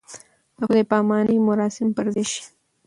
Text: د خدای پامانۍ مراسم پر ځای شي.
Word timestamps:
د 0.57 0.59
خدای 0.67 0.83
پامانۍ 0.91 1.37
مراسم 1.47 1.87
پر 1.95 2.05
ځای 2.13 2.25
شي. 2.31 2.43